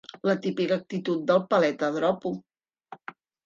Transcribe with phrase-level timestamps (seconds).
[0.27, 2.35] La típica actitud del paleta dropo.